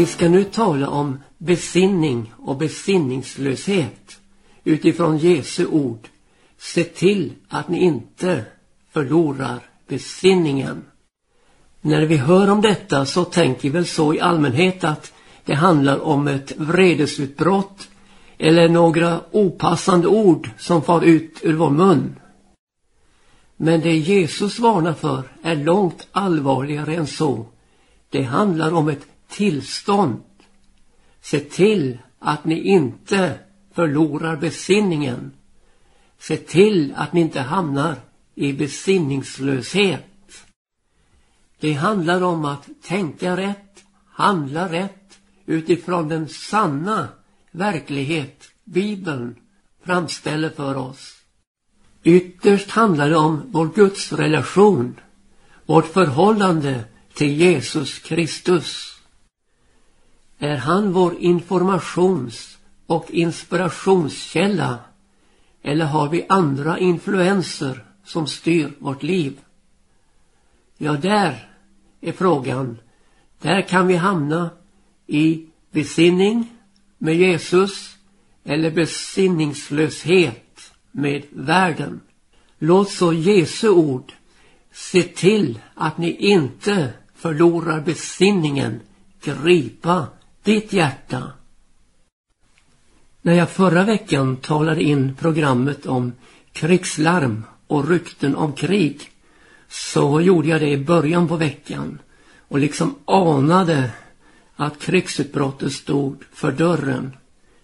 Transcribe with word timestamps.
Vi 0.00 0.06
ska 0.06 0.28
nu 0.28 0.44
tala 0.44 0.88
om 0.88 1.18
besinning 1.38 2.32
och 2.38 2.56
besinningslöshet 2.56 4.20
utifrån 4.64 5.18
Jesu 5.18 5.66
ord. 5.66 6.08
Se 6.58 6.84
till 6.84 7.32
att 7.48 7.68
ni 7.68 7.80
inte 7.80 8.44
förlorar 8.92 9.58
besinningen. 9.88 10.84
När 11.80 12.06
vi 12.06 12.16
hör 12.16 12.50
om 12.50 12.60
detta 12.60 13.06
så 13.06 13.24
tänker 13.24 13.62
vi 13.62 13.68
väl 13.68 13.86
så 13.86 14.14
i 14.14 14.20
allmänhet 14.20 14.84
att 14.84 15.12
det 15.44 15.54
handlar 15.54 15.98
om 15.98 16.28
ett 16.28 16.52
vredesutbrott 16.56 17.88
eller 18.38 18.68
några 18.68 19.20
opassande 19.30 20.08
ord 20.08 20.50
som 20.58 20.82
far 20.82 21.02
ut 21.02 21.38
ur 21.42 21.54
vår 21.54 21.70
mun. 21.70 22.16
Men 23.56 23.80
det 23.80 23.96
Jesus 23.96 24.58
varnar 24.58 24.94
för 24.94 25.22
är 25.42 25.56
långt 25.56 26.08
allvarligare 26.12 26.94
än 26.94 27.06
så. 27.06 27.46
Det 28.10 28.22
handlar 28.22 28.72
om 28.72 28.88
ett 28.88 29.06
tillstånd. 29.30 30.22
Se 31.20 31.40
till 31.40 31.98
att 32.18 32.44
ni 32.44 32.60
inte 32.60 33.38
förlorar 33.74 34.36
besinningen. 34.36 35.32
Se 36.18 36.36
till 36.36 36.94
att 36.96 37.12
ni 37.12 37.20
inte 37.20 37.40
hamnar 37.40 37.96
i 38.34 38.52
besinningslöshet. 38.52 40.06
Det 41.60 41.72
handlar 41.72 42.22
om 42.22 42.44
att 42.44 42.68
tänka 42.82 43.36
rätt, 43.36 43.84
handla 44.06 44.72
rätt 44.72 45.18
utifrån 45.46 46.08
den 46.08 46.28
sanna 46.28 47.08
verklighet 47.50 48.50
Bibeln 48.64 49.36
framställer 49.84 50.50
för 50.50 50.76
oss. 50.76 51.16
Ytterst 52.02 52.70
handlar 52.70 53.10
det 53.10 53.16
om 53.16 53.42
vår 53.46 53.68
gudsrelation, 53.74 55.00
vårt 55.66 55.86
förhållande 55.86 56.84
till 57.14 57.40
Jesus 57.40 57.98
Kristus. 57.98 58.89
Är 60.42 60.56
han 60.56 60.92
vår 60.92 61.14
informations- 61.14 62.58
och 62.86 63.10
inspirationskälla 63.10 64.78
eller 65.62 65.84
har 65.84 66.08
vi 66.08 66.26
andra 66.28 66.78
influenser 66.78 67.84
som 68.04 68.26
styr 68.26 68.72
vårt 68.78 69.02
liv? 69.02 69.40
Ja, 70.78 70.92
där 70.92 71.50
är 72.00 72.12
frågan. 72.12 72.78
Där 73.40 73.62
kan 73.62 73.86
vi 73.86 73.96
hamna 73.96 74.50
i 75.06 75.46
besinning 75.70 76.50
med 76.98 77.16
Jesus 77.16 77.96
eller 78.44 78.70
besinningslöshet 78.70 80.72
med 80.90 81.24
världen. 81.30 82.00
Låt 82.58 82.90
så 82.90 83.12
Jesu 83.12 83.68
ord 83.68 84.12
se 84.72 85.02
till 85.02 85.58
att 85.74 85.98
ni 85.98 86.10
inte 86.10 86.92
förlorar 87.14 87.80
besinningen 87.80 88.80
gripa 89.22 90.06
ditt 90.42 90.72
hjärta. 90.72 91.32
När 93.22 93.34
jag 93.34 93.50
förra 93.50 93.84
veckan 93.84 94.36
talade 94.36 94.82
in 94.82 95.14
programmet 95.14 95.86
om 95.86 96.12
krigslarm 96.52 97.44
och 97.66 97.88
rykten 97.88 98.36
om 98.36 98.52
krig 98.52 99.10
så 99.68 100.20
gjorde 100.20 100.48
jag 100.48 100.60
det 100.60 100.70
i 100.70 100.84
början 100.84 101.28
på 101.28 101.36
veckan 101.36 101.98
och 102.48 102.58
liksom 102.58 102.94
anade 103.04 103.90
att 104.56 104.78
krigsutbrottet 104.78 105.72
stod 105.72 106.24
för 106.32 106.52
dörren. 106.52 107.16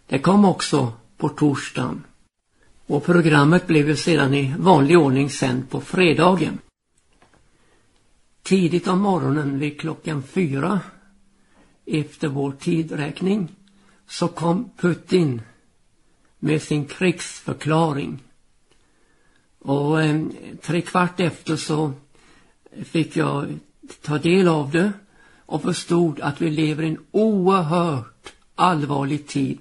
Det 0.06 0.18
kom 0.18 0.44
också 0.44 0.92
på 1.16 1.28
torsdagen. 1.28 2.04
Och 2.86 3.04
programmet 3.04 3.66
blev 3.66 3.88
ju 3.88 3.96
sedan 3.96 4.34
i 4.34 4.54
vanlig 4.58 4.98
ordning 4.98 5.30
sänd 5.30 5.70
på 5.70 5.80
fredagen. 5.80 6.58
Tidigt 8.42 8.88
om 8.88 9.00
morgonen 9.00 9.58
vid 9.58 9.80
klockan 9.80 10.22
fyra 10.22 10.80
efter 11.86 12.28
vår 12.28 12.52
tidräkning 12.52 13.48
så 14.08 14.28
kom 14.28 14.70
Putin 14.76 15.42
med 16.38 16.62
sin 16.62 16.84
krigsförklaring. 16.84 18.22
Och 19.58 20.02
eh, 20.02 20.26
tre 20.62 20.80
kvart 20.80 21.20
efter 21.20 21.56
så 21.56 21.92
fick 22.84 23.16
jag 23.16 23.58
ta 24.02 24.18
del 24.18 24.48
av 24.48 24.70
det 24.70 24.92
och 25.46 25.62
förstod 25.62 26.20
att 26.20 26.42
vi 26.42 26.50
lever 26.50 26.82
i 26.82 26.88
en 26.88 27.04
oerhört 27.10 28.32
allvarlig 28.54 29.26
tid. 29.26 29.58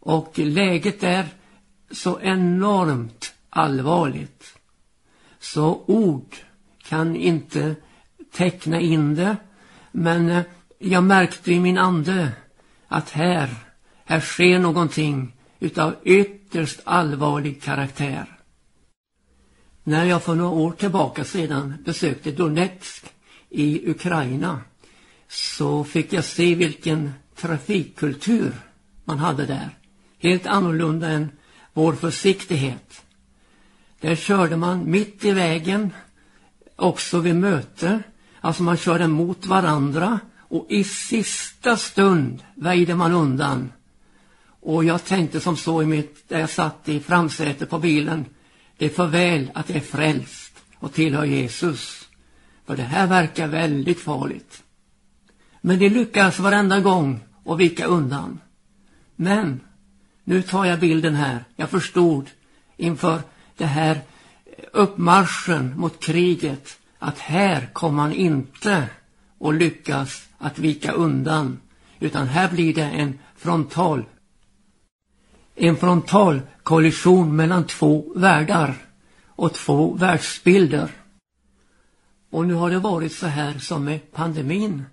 Och 0.00 0.38
läget 0.38 1.02
är 1.02 1.26
så 1.90 2.20
enormt 2.20 3.34
allvarligt. 3.50 4.58
Så 5.38 5.84
ord 5.86 6.36
kan 6.78 7.16
inte 7.16 7.76
teckna 8.32 8.80
in 8.80 9.14
det. 9.14 9.36
Men 9.92 10.28
eh, 10.28 10.42
jag 10.78 11.04
märkte 11.04 11.52
i 11.52 11.60
min 11.60 11.78
ande 11.78 12.32
att 12.88 13.10
här, 13.10 13.48
här 14.04 14.20
sker 14.20 14.58
någonting 14.58 15.36
utav 15.60 15.94
ytterst 16.04 16.80
allvarlig 16.84 17.62
karaktär. 17.62 18.38
När 19.84 20.04
jag 20.04 20.22
för 20.22 20.34
några 20.34 20.50
år 20.50 20.72
tillbaka 20.72 21.24
sedan 21.24 21.74
besökte 21.84 22.30
Donetsk 22.30 23.04
i 23.48 23.90
Ukraina 23.90 24.60
så 25.28 25.84
fick 25.84 26.12
jag 26.12 26.24
se 26.24 26.54
vilken 26.54 27.12
trafikkultur 27.36 28.52
man 29.04 29.18
hade 29.18 29.46
där. 29.46 29.70
Helt 30.18 30.46
annorlunda 30.46 31.08
än 31.08 31.30
vår 31.72 31.92
försiktighet. 31.92 33.02
Där 34.00 34.14
körde 34.14 34.56
man 34.56 34.90
mitt 34.90 35.24
i 35.24 35.32
vägen, 35.32 35.90
också 36.76 37.18
vid 37.18 37.36
möte. 37.36 38.02
Alltså 38.40 38.62
man 38.62 38.76
körde 38.76 39.06
mot 39.06 39.46
varandra 39.46 40.20
och 40.48 40.66
i 40.68 40.84
sista 40.84 41.76
stund 41.76 42.42
väjde 42.54 42.94
man 42.94 43.12
undan. 43.12 43.72
Och 44.60 44.84
jag 44.84 45.04
tänkte 45.04 45.40
som 45.40 45.56
så 45.56 45.82
i 45.82 45.86
mitt, 45.86 46.28
där 46.28 46.40
jag 46.40 46.50
satt 46.50 46.88
i 46.88 47.00
framsätet 47.00 47.70
på 47.70 47.78
bilen. 47.78 48.24
Det 48.76 48.84
är 48.84 48.90
för 48.90 49.06
väl 49.06 49.50
att 49.54 49.68
jag 49.68 49.76
är 49.76 49.80
frälst 49.80 50.52
och 50.78 50.92
tillhör 50.92 51.24
Jesus. 51.24 52.08
För 52.66 52.76
det 52.76 52.82
här 52.82 53.06
verkar 53.06 53.48
väldigt 53.48 54.00
farligt. 54.00 54.62
Men 55.60 55.78
det 55.78 55.88
lyckas 55.88 56.38
varenda 56.38 56.80
gång 56.80 57.20
att 57.44 57.58
vika 57.58 57.86
undan. 57.86 58.40
Men 59.16 59.60
nu 60.24 60.42
tar 60.42 60.64
jag 60.64 60.80
bilden 60.80 61.14
här. 61.14 61.44
Jag 61.56 61.70
förstod 61.70 62.30
inför 62.76 63.20
det 63.56 63.66
här 63.66 64.00
uppmarschen 64.72 65.80
mot 65.80 66.00
kriget 66.00 66.78
att 66.98 67.18
här 67.18 67.70
kommer 67.72 67.96
man 67.96 68.12
inte 68.12 68.88
och 69.38 69.54
lyckas 69.54 70.28
att 70.38 70.58
vika 70.58 70.92
undan. 70.92 71.60
Utan 72.00 72.26
här 72.26 72.50
blir 72.50 72.74
det 72.74 72.84
en 72.84 73.18
frontal 73.36 74.04
en 75.58 75.76
frontal 75.76 76.40
kollision 76.62 77.36
mellan 77.36 77.64
två 77.64 78.12
världar 78.16 78.74
och 79.26 79.54
två 79.54 79.94
världsbilder. 79.94 80.90
Och 82.30 82.46
nu 82.46 82.54
har 82.54 82.70
det 82.70 82.78
varit 82.78 83.12
så 83.12 83.26
här 83.26 83.58
som 83.58 83.84
med 83.84 84.12
pandemin. 84.12 84.84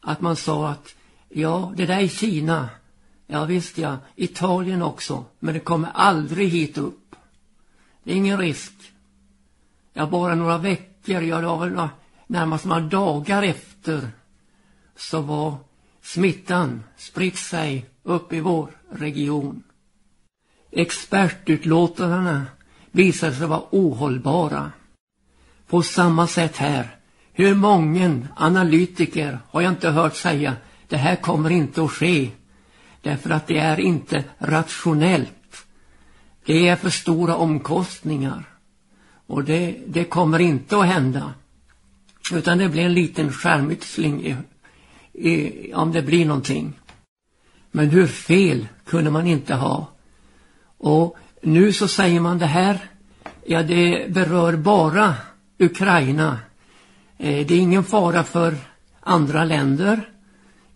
Att 0.00 0.20
man 0.20 0.36
sa 0.36 0.68
att 0.68 0.94
ja, 1.28 1.72
det 1.76 1.86
där 1.86 1.98
är 1.98 2.08
Kina. 2.08 2.68
Ja 3.26 3.44
visst 3.44 3.78
ja, 3.78 3.98
Italien 4.16 4.82
också. 4.82 5.24
Men 5.38 5.54
det 5.54 5.60
kommer 5.60 5.90
aldrig 5.94 6.48
hit 6.48 6.78
upp. 6.78 7.16
Det 8.04 8.12
är 8.12 8.16
ingen 8.16 8.38
risk. 8.38 8.72
Ja, 9.92 10.06
bara 10.06 10.34
några 10.34 10.58
veckor, 10.58 11.22
ja 11.22 11.40
det 11.40 11.46
var 11.46 11.58
väl 11.58 11.72
några, 11.72 11.90
närmast 12.26 12.64
några 12.64 12.80
dagar 12.80 13.42
efter 13.42 13.69
så 14.96 15.20
var 15.20 15.56
smittan 16.02 16.82
spritt 16.96 17.36
sig 17.36 17.86
upp 18.02 18.32
i 18.32 18.40
vår 18.40 18.70
region. 18.90 19.62
Expertutlåtandena 20.70 22.46
visade 22.90 23.34
sig 23.34 23.46
vara 23.46 23.62
ohållbara. 23.70 24.72
På 25.66 25.82
samma 25.82 26.26
sätt 26.26 26.56
här. 26.56 26.96
Hur 27.32 27.54
många 27.54 28.28
analytiker 28.36 29.38
har 29.50 29.60
jag 29.60 29.72
inte 29.72 29.90
hört 29.90 30.16
säga 30.16 30.56
det 30.88 30.96
här 30.96 31.16
kommer 31.16 31.50
inte 31.50 31.82
att 31.82 31.90
ske. 31.90 32.30
Därför 33.02 33.30
att 33.30 33.46
det 33.46 33.58
är 33.58 33.80
inte 33.80 34.24
rationellt. 34.38 35.66
Det 36.44 36.68
är 36.68 36.76
för 36.76 36.90
stora 36.90 37.36
omkostningar. 37.36 38.44
Och 39.26 39.44
det, 39.44 39.76
det 39.86 40.04
kommer 40.04 40.38
inte 40.38 40.78
att 40.78 40.86
hända. 40.86 41.34
Utan 42.32 42.58
det 42.58 42.68
blir 42.68 42.82
en 42.82 42.94
liten 42.94 43.32
skärmytsling 43.32 44.26
i, 44.26 44.36
i, 45.28 45.74
om 45.74 45.92
det 45.92 46.02
blir 46.02 46.26
någonting. 46.26 46.72
Men 47.70 47.90
hur 47.90 48.06
fel 48.06 48.68
kunde 48.86 49.10
man 49.10 49.26
inte 49.26 49.54
ha? 49.54 49.86
Och 50.78 51.16
nu 51.42 51.72
så 51.72 51.88
säger 51.88 52.20
man 52.20 52.38
det 52.38 52.46
här, 52.46 52.78
ja 53.46 53.62
det 53.62 54.12
berör 54.14 54.56
bara 54.56 55.14
Ukraina. 55.58 56.38
Eh, 57.18 57.46
det 57.46 57.54
är 57.54 57.58
ingen 57.60 57.84
fara 57.84 58.24
för 58.24 58.56
andra 59.00 59.44
länder 59.44 60.08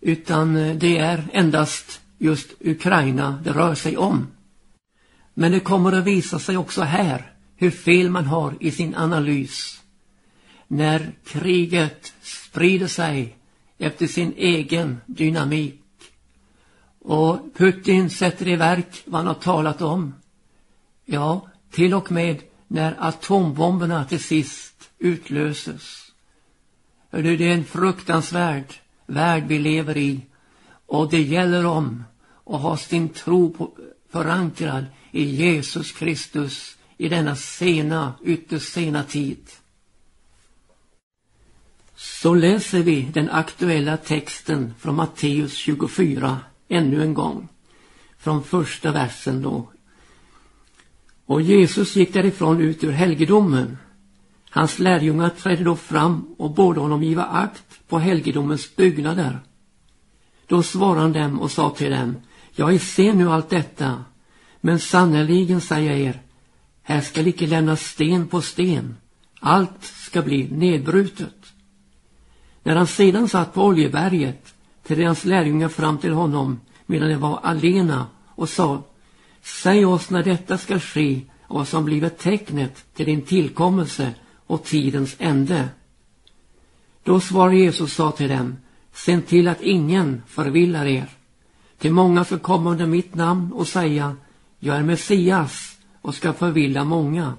utan 0.01 0.55
eh, 0.55 0.75
det 0.75 0.97
är 0.97 1.23
endast 1.33 2.01
just 2.17 2.53
Ukraina 2.59 3.39
det 3.43 3.51
rör 3.51 3.75
sig 3.75 3.97
om. 3.97 4.27
Men 5.33 5.51
det 5.51 5.59
kommer 5.59 5.91
att 5.91 6.03
visa 6.03 6.39
sig 6.39 6.57
också 6.57 6.81
här 6.81 7.31
hur 7.55 7.71
fel 7.71 8.09
man 8.09 8.25
har 8.25 8.53
i 8.59 8.71
sin 8.71 8.95
analys. 8.95 9.81
När 10.67 11.11
kriget 11.25 12.13
sprider 12.21 12.87
sig 12.87 13.35
efter 13.77 14.07
sin 14.07 14.33
egen 14.37 14.97
dynamik. 15.05 15.81
Och 16.99 17.39
Putin 17.57 18.09
sätter 18.09 18.47
i 18.47 18.55
verk 18.55 19.03
vad 19.05 19.19
han 19.19 19.27
har 19.27 19.33
talat 19.33 19.81
om. 19.81 20.13
Ja, 21.05 21.47
till 21.71 21.93
och 21.93 22.11
med 22.11 22.41
när 22.67 22.95
atombomberna 22.99 24.05
till 24.05 24.23
sist 24.23 24.89
utlöses. 24.99 26.11
Det 27.11 27.29
är 27.29 27.41
en 27.41 27.65
fruktansvärd 27.65 28.73
värld 29.05 29.43
vi 29.47 29.59
lever 29.59 29.97
i. 29.97 30.21
Och 30.85 31.09
det 31.09 31.21
gäller 31.21 31.65
om 31.65 32.03
att 32.45 32.61
ha 32.61 32.77
sin 32.77 33.09
tro 33.09 33.53
på, 33.53 33.71
förankrad 34.09 34.85
i 35.11 35.23
Jesus 35.23 35.91
Kristus 35.91 36.77
i 36.97 37.09
denna 37.09 37.35
sena, 37.35 38.13
ytterst 38.23 38.73
sena 38.73 39.03
tid. 39.03 39.49
Så 42.05 42.33
läser 42.35 42.83
vi 42.83 43.01
den 43.13 43.29
aktuella 43.29 43.97
texten 43.97 44.73
från 44.79 44.95
Matteus 44.95 45.53
24 45.53 46.39
ännu 46.69 47.01
en 47.01 47.13
gång. 47.13 47.47
Från 48.17 48.43
första 48.43 48.91
versen 48.91 49.41
då. 49.41 49.69
Och 51.25 51.41
Jesus 51.41 51.95
gick 51.95 52.13
därifrån 52.13 52.61
ut 52.61 52.83
ur 52.83 52.91
helgedomen. 52.91 53.77
Hans 54.49 54.79
lärjungar 54.79 55.29
trädde 55.29 55.63
då 55.63 55.75
fram 55.75 56.35
och 56.37 56.51
bad 56.51 56.77
honom 56.77 57.03
giva 57.03 57.23
akt 57.23 57.87
på 57.87 57.99
helgedomens 57.99 58.75
byggnader. 58.75 59.39
Då 60.47 60.63
svarade 60.63 61.01
han 61.01 61.13
dem 61.13 61.41
och 61.41 61.51
sa 61.51 61.69
till 61.69 61.91
dem, 61.91 62.15
jag 62.55 62.81
ser 62.81 63.13
nu 63.13 63.29
allt 63.29 63.49
detta, 63.49 64.03
men 64.61 64.79
sannerligen 64.79 65.61
säger 65.61 65.91
jag 65.91 65.99
er, 65.99 66.21
här 66.83 67.01
skall 67.01 67.27
icke 67.27 67.47
lämnas 67.47 67.81
sten 67.81 68.27
på 68.27 68.41
sten, 68.41 68.95
allt 69.39 69.83
ska 69.83 70.21
bli 70.21 70.47
nedbrutet. 70.51 71.54
När 72.65 72.75
han 72.75 72.87
sedan 72.87 73.29
satt 73.29 73.53
på 73.53 73.63
Oljeberget 73.63 74.53
trädde 74.83 75.05
hans 75.05 75.25
lärjungar 75.25 75.69
fram 75.69 75.97
till 75.97 76.13
honom 76.13 76.59
medan 76.85 77.09
de 77.09 77.15
var 77.15 77.39
alena 77.43 78.07
och 78.27 78.49
sa, 78.49 78.83
säg 79.43 79.85
oss 79.85 80.09
när 80.09 80.23
detta 80.23 80.57
ska 80.57 80.79
ske 80.79 81.21
och 81.41 81.55
vad 81.55 81.67
som 81.67 81.85
blivit 81.85 82.17
tecknet 82.17 82.85
till 82.93 83.05
din 83.05 83.21
tillkommelse 83.21 84.13
och 84.47 84.63
tidens 84.63 85.15
ände. 85.19 85.69
Då 87.03 87.19
svarade 87.19 87.55
Jesus 87.55 87.81
och 87.81 87.89
sa 87.89 88.11
till 88.11 88.29
dem, 88.29 88.57
se 88.93 89.21
till 89.21 89.47
att 89.47 89.61
ingen 89.61 90.23
förvillar 90.27 90.85
er. 90.85 91.09
Till 91.77 91.93
många 91.93 92.25
ska 92.25 92.37
komma 92.37 92.69
under 92.69 92.85
mitt 92.85 93.15
namn 93.15 93.53
och 93.53 93.67
säga, 93.67 94.15
jag 94.59 94.75
är 94.75 94.83
Messias 94.83 95.77
och 96.01 96.15
ska 96.15 96.33
förvilla 96.33 96.83
många. 96.83 97.33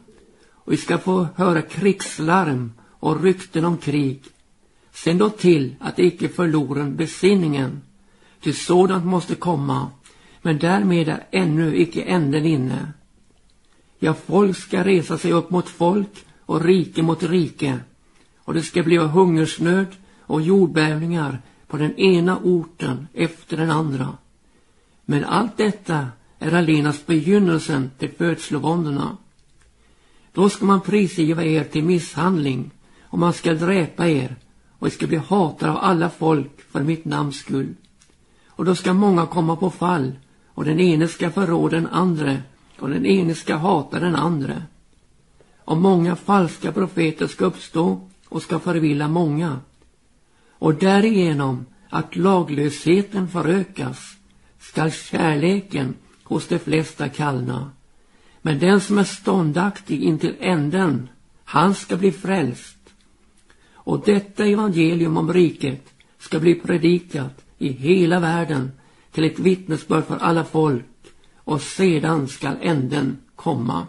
Och 0.50 0.72
vi 0.72 0.76
ska 0.76 0.98
få 0.98 1.28
höra 1.36 1.62
krigslarm 1.62 2.72
och 2.82 3.22
rykten 3.22 3.64
om 3.64 3.78
krig. 3.78 4.22
Sen 4.96 5.18
då 5.18 5.30
till 5.30 5.76
att 5.80 5.98
icke 5.98 6.28
förloren 6.28 6.96
besinningen. 6.96 7.80
Ty 8.40 8.52
sådant 8.52 9.04
måste 9.04 9.34
komma, 9.34 9.90
men 10.42 10.58
därmed 10.58 11.08
är 11.08 11.26
ännu 11.30 11.76
icke 11.76 12.02
änden 12.02 12.46
inne. 12.46 12.92
Ja, 13.98 14.14
folk 14.14 14.56
ska 14.56 14.84
resa 14.84 15.18
sig 15.18 15.32
upp 15.32 15.50
mot 15.50 15.68
folk 15.68 16.24
och 16.40 16.64
rike 16.64 17.02
mot 17.02 17.22
rike. 17.22 17.78
Och 18.38 18.54
det 18.54 18.62
ska 18.62 18.82
bli 18.82 18.96
hungersnöd 18.96 19.86
och 20.20 20.42
jordbävningar 20.42 21.42
på 21.66 21.76
den 21.76 21.98
ena 21.98 22.38
orten 22.38 23.06
efter 23.14 23.56
den 23.56 23.70
andra. 23.70 24.16
Men 25.04 25.24
allt 25.24 25.56
detta 25.56 26.08
är 26.38 26.52
allenast 26.52 27.06
begynnelsen 27.06 27.90
till 27.98 28.10
födslovåndorna. 28.10 29.16
Då 30.32 30.48
ska 30.48 30.64
man 30.64 30.80
prisgiva 30.80 31.44
er 31.44 31.64
till 31.64 31.84
misshandling 31.84 32.70
och 33.02 33.18
man 33.18 33.32
ska 33.32 33.54
dräpa 33.54 34.08
er 34.08 34.36
och 34.78 34.92
ska 34.92 35.06
bli 35.06 35.16
hatad 35.16 35.70
av 35.70 35.76
alla 35.76 36.10
folk 36.10 36.60
för 36.70 36.80
mitt 36.80 37.04
namns 37.04 37.36
skull. 37.36 37.74
Och 38.48 38.64
då 38.64 38.74
ska 38.74 38.94
många 38.94 39.26
komma 39.26 39.56
på 39.56 39.70
fall 39.70 40.12
och 40.46 40.64
den 40.64 40.80
ene 40.80 41.08
ska 41.08 41.30
förråda 41.30 41.76
den 41.76 41.86
andre 41.86 42.42
och 42.78 42.88
den 42.88 43.06
ene 43.06 43.34
ska 43.34 43.56
hata 43.56 44.00
den 44.00 44.16
andre. 44.16 44.62
Och 45.64 45.76
många 45.76 46.16
falska 46.16 46.72
profeter 46.72 47.26
ska 47.26 47.44
uppstå 47.44 48.08
och 48.28 48.42
ska 48.42 48.58
förvilla 48.58 49.08
många. 49.08 49.60
Och 50.50 50.74
därigenom 50.74 51.66
att 51.90 52.16
laglösheten 52.16 53.28
förökas 53.28 54.16
skall 54.60 54.92
kärleken 54.92 55.94
hos 56.24 56.48
de 56.48 56.58
flesta 56.58 57.08
kallna. 57.08 57.70
Men 58.42 58.58
den 58.58 58.80
som 58.80 58.98
är 58.98 59.04
ståndaktig 59.04 60.02
intill 60.02 60.34
änden, 60.40 61.08
han 61.44 61.74
ska 61.74 61.96
bli 61.96 62.12
frälst. 62.12 62.75
Och 63.86 64.02
detta 64.04 64.44
evangelium 64.44 65.16
om 65.16 65.32
riket 65.32 65.94
ska 66.18 66.38
bli 66.40 66.54
predikat 66.54 67.44
i 67.58 67.68
hela 67.68 68.20
världen 68.20 68.72
till 69.12 69.24
ett 69.24 69.38
vittnesbörd 69.38 70.04
för 70.04 70.16
alla 70.16 70.44
folk 70.44 70.84
och 71.36 71.62
sedan 71.62 72.28
skall 72.28 72.56
änden 72.60 73.18
komma. 73.36 73.86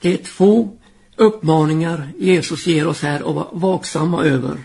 Det 0.00 0.12
är 0.12 0.24
två 0.24 0.78
uppmaningar 1.16 2.12
Jesus 2.18 2.66
ger 2.66 2.86
oss 2.86 3.02
här 3.02 3.28
att 3.28 3.34
vara 3.34 3.48
vaksamma 3.52 4.24
över. 4.24 4.58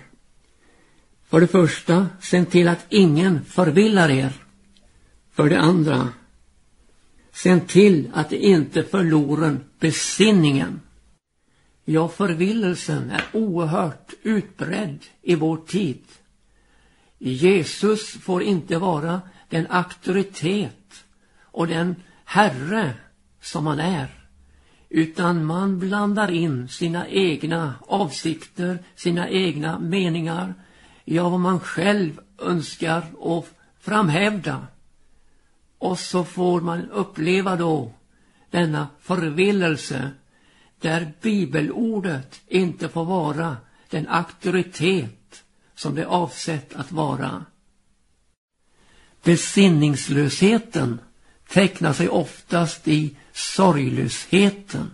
För 1.30 1.42
det 1.42 1.48
första, 1.48 2.08
se 2.22 2.46
till 2.46 2.68
att 2.68 2.86
ingen 2.90 3.46
förvillar 3.46 4.10
er. 4.10 4.34
För 5.34 5.50
det 5.50 5.60
andra, 5.60 6.10
se 7.32 7.60
till 7.60 8.12
att 8.14 8.32
inte 8.32 8.84
förlorar 8.84 9.60
besinningen. 9.80 10.80
Ja, 11.90 12.08
förvillelsen 12.08 13.12
är 13.12 13.24
oerhört 13.34 14.14
utbredd 14.24 15.06
i 15.22 15.36
vår 15.36 15.58
tid. 15.58 16.04
Jesus 17.18 18.10
får 18.10 18.44
inte 18.44 18.78
vara 18.78 19.22
den 19.50 19.68
auktoritet 19.70 21.06
och 21.42 21.68
den 21.68 21.96
herre 22.26 22.94
som 23.42 23.68
han 23.68 23.80
är. 23.80 24.08
Utan 24.90 25.46
man 25.46 25.80
blandar 25.80 26.32
in 26.32 26.68
sina 26.70 27.08
egna 27.08 27.74
avsikter, 27.88 28.80
sina 28.96 29.30
egna 29.30 29.80
meningar, 29.80 30.54
ja 31.06 31.30
vad 31.30 31.40
man 31.40 31.60
själv 31.60 32.20
önskar 32.40 33.04
och 33.18 33.48
framhävda. 33.80 34.68
Och 35.78 36.00
så 36.00 36.24
får 36.24 36.62
man 36.62 36.90
uppleva 36.90 37.56
då 37.56 37.92
denna 38.50 38.88
förvillelse 39.00 40.12
där 40.80 41.12
bibelordet 41.22 42.42
inte 42.48 42.90
får 42.90 43.06
vara 43.06 43.58
den 43.90 44.08
auktoritet 44.08 45.44
som 45.76 45.96
det 45.96 46.02
är 46.02 46.06
avsett 46.06 46.76
att 46.76 46.92
vara. 46.92 47.46
Besinningslösheten 49.24 51.00
tecknar 51.50 51.94
sig 51.94 52.10
oftast 52.10 52.88
i 52.88 53.16
sorglösheten. 53.34 54.92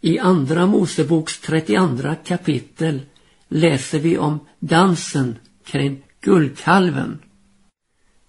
I 0.00 0.18
Andra 0.18 0.66
Moseboks 0.66 1.40
32 1.40 2.14
kapitel 2.24 3.02
läser 3.48 3.98
vi 3.98 4.18
om 4.18 4.40
dansen 4.58 5.38
kring 5.64 6.02
guldkalven 6.20 7.18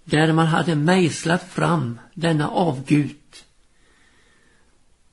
där 0.06 0.34
man 0.34 0.48
hade 0.48 0.76
mejslat 0.76 1.44
fram 1.44 2.00
denna 2.14 2.50
avgud 2.50 3.16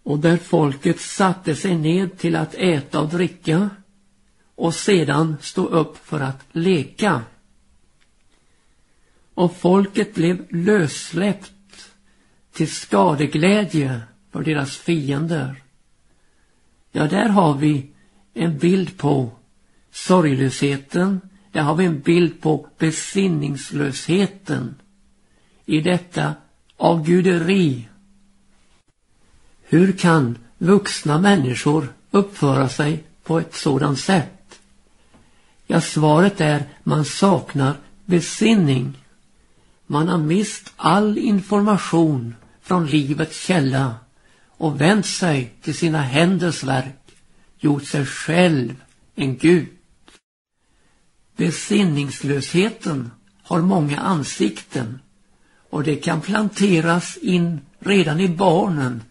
och 0.03 0.19
där 0.19 0.37
folket 0.37 1.01
satte 1.01 1.55
sig 1.55 1.77
ned 1.77 2.19
till 2.19 2.37
att 2.37 2.55
äta 2.55 3.01
och 3.01 3.09
dricka 3.09 3.71
och 4.55 4.75
sedan 4.75 5.37
stå 5.41 5.67
upp 5.67 6.07
för 6.07 6.21
att 6.21 6.45
leka. 6.53 7.23
Och 9.35 9.57
folket 9.57 10.15
blev 10.15 10.47
lössläppt 10.51 11.53
till 12.53 12.71
skadeglädje 12.71 14.01
för 14.31 14.43
deras 14.43 14.77
fiender. 14.77 15.63
Ja, 16.93 17.07
där 17.07 17.29
har 17.29 17.55
vi 17.55 17.91
en 18.35 18.59
bild 18.59 18.99
på 18.99 19.31
sorglösheten, 19.91 21.21
där 21.53 21.63
har 21.63 21.75
vi 21.75 21.85
en 21.85 22.01
bild 22.01 22.41
på 22.41 22.69
besinningslösheten 22.79 24.75
i 25.67 25.81
detta 25.81 26.35
avguderi 26.77 27.89
hur 29.73 29.93
kan 29.93 30.39
vuxna 30.59 31.19
människor 31.19 31.89
uppföra 32.11 32.69
sig 32.69 33.05
på 33.25 33.39
ett 33.39 33.55
sådant 33.55 34.01
sätt? 34.01 34.61
Ja, 35.67 35.81
svaret 35.81 36.41
är 36.41 36.65
man 36.83 37.05
saknar 37.05 37.77
besinning. 38.05 38.99
Man 39.87 40.09
har 40.09 40.19
mist 40.19 40.73
all 40.77 41.19
information 41.19 42.35
från 42.63 42.87
livets 42.87 43.45
källa 43.45 43.95
och 44.47 44.81
vänt 44.81 45.07
sig 45.07 45.55
till 45.63 45.75
sina 45.75 46.03
händers 46.03 46.65
verk, 46.65 47.15
gjort 47.59 47.85
sig 47.85 48.07
själv 48.07 48.83
en 49.15 49.37
gud. 49.37 49.69
Besinningslösheten 51.37 53.11
har 53.43 53.61
många 53.61 53.99
ansikten 53.99 54.99
och 55.71 55.83
det 55.83 55.97
kan 55.97 56.21
planteras 56.21 57.17
in 57.17 57.61
redan 57.79 58.21
i 58.21 58.29
barnen 58.29 59.03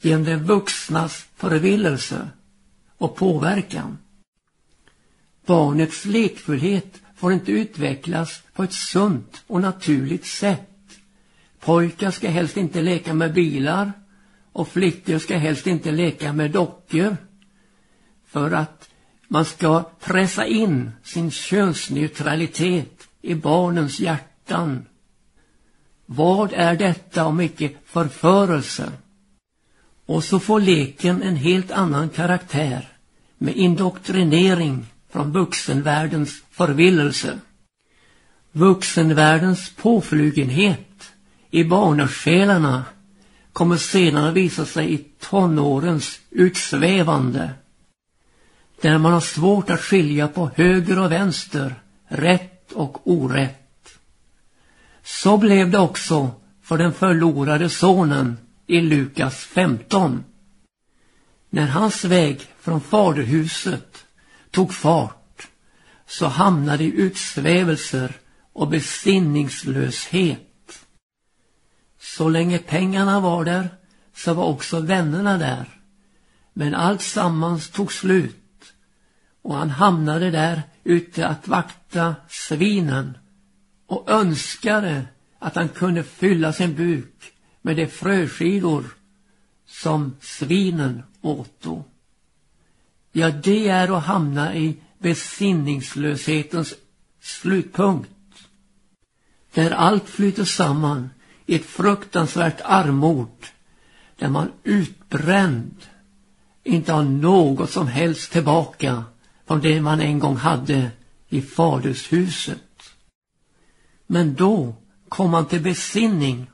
genom 0.00 0.24
de 0.24 0.36
vuxnas 0.36 1.26
förvillelse 1.36 2.28
och 2.98 3.16
påverkan. 3.16 3.98
Barnets 5.46 6.04
lekfullhet 6.04 7.00
får 7.16 7.32
inte 7.32 7.52
utvecklas 7.52 8.42
på 8.52 8.62
ett 8.62 8.72
sunt 8.72 9.42
och 9.46 9.60
naturligt 9.60 10.26
sätt. 10.26 10.68
Pojkar 11.60 12.10
ska 12.10 12.28
helst 12.28 12.56
inte 12.56 12.82
leka 12.82 13.14
med 13.14 13.34
bilar 13.34 13.92
och 14.52 14.68
flickor 14.68 15.18
ska 15.18 15.38
helst 15.38 15.66
inte 15.66 15.90
leka 15.90 16.32
med 16.32 16.50
dockor. 16.50 17.16
För 18.26 18.50
att 18.50 18.88
man 19.28 19.44
ska 19.44 19.82
pressa 20.00 20.46
in 20.46 20.90
sin 21.02 21.30
könsneutralitet 21.30 23.08
i 23.22 23.34
barnens 23.34 24.00
hjärtan. 24.00 24.86
Vad 26.06 26.52
är 26.52 26.76
detta 26.76 27.24
om 27.26 27.40
icke 27.40 27.70
förförelse? 27.84 28.92
Och 30.08 30.24
så 30.24 30.40
får 30.40 30.60
leken 30.60 31.22
en 31.22 31.36
helt 31.36 31.70
annan 31.70 32.08
karaktär 32.08 32.88
med 33.38 33.56
indoktrinering 33.56 34.86
från 35.10 35.32
vuxenvärldens 35.32 36.42
förvillelse. 36.50 37.38
Vuxenvärldens 38.52 39.70
påflugenhet 39.76 41.12
i 41.50 41.64
barnasjälarna 41.64 42.84
kommer 43.52 43.76
senare 43.76 44.28
att 44.28 44.34
visa 44.34 44.64
sig 44.64 44.94
i 44.94 44.98
tonårens 45.20 46.20
utsvävande. 46.30 47.50
Där 48.80 48.98
man 48.98 49.12
har 49.12 49.20
svårt 49.20 49.70
att 49.70 49.80
skilja 49.80 50.28
på 50.28 50.50
höger 50.56 50.98
och 50.98 51.12
vänster, 51.12 51.74
rätt 52.08 52.72
och 52.72 53.08
orätt. 53.08 53.98
Så 55.04 55.36
blev 55.36 55.70
det 55.70 55.78
också 55.78 56.30
för 56.62 56.78
den 56.78 56.92
förlorade 56.92 57.68
sonen 57.68 58.36
i 58.68 58.80
Lukas 58.80 59.44
15. 59.44 60.24
När 61.50 61.66
hans 61.66 62.04
väg 62.04 62.40
från 62.60 62.80
faderhuset 62.80 64.06
tog 64.50 64.74
fart 64.74 65.48
så 66.06 66.26
hamnade 66.26 66.84
i 66.84 67.00
utsvävelser 67.00 68.16
och 68.52 68.68
besinningslöshet. 68.68 70.84
Så 72.00 72.28
länge 72.28 72.58
pengarna 72.58 73.20
var 73.20 73.44
där 73.44 73.68
så 74.14 74.34
var 74.34 74.44
också 74.44 74.80
vännerna 74.80 75.38
där. 75.38 75.80
Men 76.52 76.74
allt 76.74 77.02
sammans 77.02 77.70
tog 77.70 77.92
slut 77.92 78.72
och 79.42 79.54
han 79.54 79.70
hamnade 79.70 80.30
där 80.30 80.62
ute 80.84 81.26
att 81.26 81.48
vakta 81.48 82.14
svinen 82.28 83.18
och 83.86 84.10
önskade 84.10 85.04
att 85.38 85.56
han 85.56 85.68
kunde 85.68 86.02
fylla 86.02 86.52
sin 86.52 86.74
buk 86.74 87.32
med 87.62 87.76
de 87.76 87.86
fröskidor 87.86 88.84
som 89.66 90.16
svinen 90.20 91.02
åto. 91.20 91.84
Ja, 93.12 93.30
det 93.30 93.68
är 93.68 93.96
att 93.96 94.04
hamna 94.04 94.54
i 94.54 94.76
besinningslöshetens 94.98 96.74
slutpunkt. 97.20 98.10
Där 99.54 99.70
allt 99.70 100.08
flyter 100.08 100.44
samman 100.44 101.10
i 101.46 101.54
ett 101.54 101.64
fruktansvärt 101.64 102.60
armod. 102.64 103.46
Där 104.16 104.28
man 104.28 104.52
utbränd 104.64 105.76
inte 106.64 106.92
har 106.92 107.02
något 107.02 107.70
som 107.70 107.86
helst 107.86 108.32
tillbaka 108.32 109.04
från 109.46 109.60
det 109.60 109.80
man 109.80 110.00
en 110.00 110.18
gång 110.18 110.36
hade 110.36 110.90
i 111.28 111.42
fadershuset. 111.42 112.58
Men 114.06 114.34
då 114.34 114.74
kom 115.08 115.30
man 115.30 115.46
till 115.46 115.62
besinning 115.62 116.50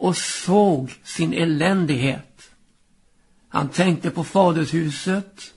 och 0.00 0.16
såg 0.16 0.94
sin 1.04 1.32
eländighet. 1.32 2.50
Han 3.48 3.68
tänkte 3.68 4.10
på 4.10 4.24
fadershuset, 4.24 5.54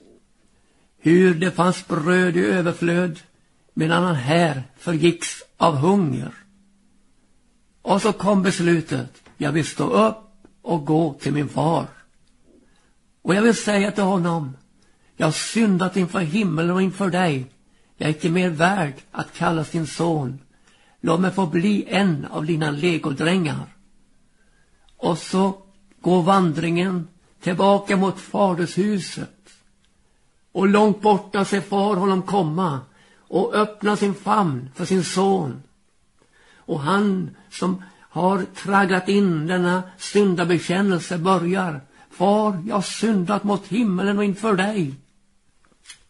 hur 0.98 1.34
det 1.34 1.50
fanns 1.50 1.88
bröd 1.88 2.36
i 2.36 2.40
överflöd 2.40 3.20
medan 3.74 4.02
han 4.02 4.14
här 4.14 4.62
förgicks 4.78 5.42
av 5.56 5.76
hunger. 5.76 6.30
Och 7.82 8.02
så 8.02 8.12
kom 8.12 8.42
beslutet, 8.42 9.22
jag 9.36 9.52
vill 9.52 9.66
stå 9.66 9.84
upp 9.84 10.16
och 10.62 10.86
gå 10.86 11.14
till 11.14 11.32
min 11.32 11.48
far. 11.48 11.86
Och 13.22 13.34
jag 13.34 13.42
vill 13.42 13.56
säga 13.56 13.90
till 13.92 14.04
honom, 14.04 14.56
jag 15.16 15.26
har 15.26 15.32
syndat 15.32 15.96
inför 15.96 16.20
himmelen 16.20 16.70
och 16.70 16.82
inför 16.82 17.10
dig. 17.10 17.46
Jag 17.96 18.08
är 18.08 18.14
inte 18.14 18.30
mer 18.30 18.50
värd 18.50 18.94
att 19.10 19.34
kallas 19.34 19.70
din 19.70 19.86
son. 19.86 20.38
Låt 21.00 21.20
mig 21.20 21.30
få 21.30 21.46
bli 21.46 21.84
en 21.88 22.24
av 22.24 22.46
dina 22.46 22.70
legodrängar. 22.70 23.74
Och 24.96 25.18
så 25.18 25.62
går 26.00 26.22
vandringen 26.22 27.08
tillbaka 27.40 27.96
mot 27.96 28.20
fadershuset. 28.20 29.30
Och 30.52 30.68
långt 30.68 31.00
borta 31.00 31.44
ser 31.44 31.60
far 31.60 31.96
honom 31.96 32.22
komma 32.22 32.80
och 33.18 33.54
öppna 33.54 33.96
sin 33.96 34.14
famn 34.14 34.70
för 34.74 34.84
sin 34.84 35.04
son. 35.04 35.62
Och 36.56 36.80
han 36.80 37.36
som 37.50 37.82
har 38.00 38.42
tragglat 38.42 39.08
in 39.08 39.46
denna 39.46 39.82
syndabekännelse 39.98 41.18
börjar. 41.18 41.80
Far, 42.10 42.62
jag 42.66 42.74
har 42.74 42.82
syndat 42.82 43.44
mot 43.44 43.66
himmelen 43.66 44.18
och 44.18 44.24
inför 44.24 44.56
dig. 44.56 44.94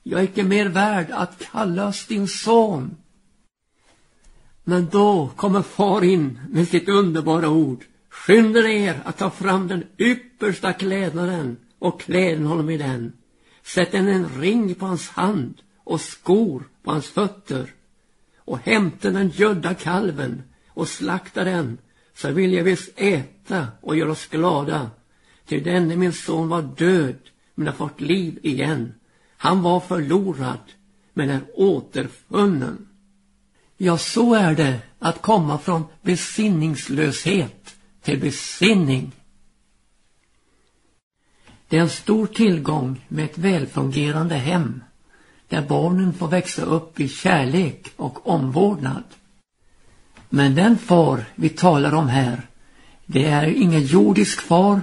Jag 0.03 0.21
är 0.21 0.25
icke 0.25 0.43
mer 0.43 0.67
värd 0.67 1.11
att 1.11 1.39
kallas 1.53 2.07
din 2.07 2.29
son. 2.29 2.97
Men 4.65 4.89
då 4.89 5.31
kommer 5.37 5.63
far 5.63 6.05
in 6.05 6.41
med 6.51 6.69
sitt 6.69 6.89
underbara 6.89 7.49
ord. 7.49 7.85
Skynda 8.15 8.69
er 8.69 9.03
att 9.05 9.19
ta 9.19 9.31
fram 9.31 9.69
den 9.69 9.85
yppersta 9.99 10.73
klädnaden 10.73 11.57
och 11.79 12.01
klä 12.01 12.37
honom 12.37 12.71
i 12.71 12.77
den. 12.77 13.13
Sätt 13.63 13.95
en 13.95 14.29
ring 14.41 14.75
på 14.75 14.87
hans 14.87 15.09
hand 15.09 15.55
och 15.85 16.01
skor 16.01 16.63
på 16.83 16.91
hans 16.91 17.07
fötter 17.07 17.73
och 18.39 18.59
hämta 18.59 19.11
den 19.11 19.29
gödda 19.29 19.75
kalven 19.75 20.43
och 20.69 20.89
slakta 20.89 21.45
den 21.45 21.79
så 22.15 22.31
vill 22.31 22.53
jag 22.53 22.65
visst 22.65 22.93
äta 22.97 23.69
och 23.81 23.97
göra 23.97 24.11
oss 24.11 24.27
glada. 24.27 24.91
Till 25.47 25.65
denne 25.65 25.97
min 25.97 26.13
son 26.13 26.49
var 26.49 26.63
död 26.63 27.19
men 27.55 27.67
har 27.67 27.75
fått 27.75 28.01
liv 28.01 28.39
igen. 28.43 28.95
Han 29.37 29.63
var 29.63 29.81
förlorad 29.81 30.73
men 31.13 31.31
är 31.31 31.41
återfunnen. 31.55 32.89
Ja, 33.77 33.99
så 33.99 34.35
är 34.35 34.55
det 34.55 34.79
att 34.99 35.23
komma 35.23 35.59
från 35.59 35.85
besinningslöshet 36.03 37.64
till 38.05 38.21
besinning. 38.21 39.13
Det 41.69 41.77
är 41.77 41.81
en 41.81 41.91
stor 41.91 42.27
tillgång 42.27 43.05
med 43.09 43.25
ett 43.25 43.39
välfungerande 43.39 44.35
hem 44.35 44.85
där 45.49 45.63
barnen 45.63 46.13
får 46.13 46.29
växa 46.29 46.63
upp 46.63 47.01
i 47.01 47.09
kärlek 47.09 47.93
och 47.97 48.29
omvårdnad. 48.29 49.05
Men 50.29 50.55
den 50.55 50.79
far 50.79 51.25
vi 51.35 51.49
talar 51.49 51.95
om 51.95 52.09
här, 52.09 52.43
det 53.07 53.25
är 53.25 53.47
ingen 53.47 53.83
jordisk 53.83 54.41
far 54.41 54.81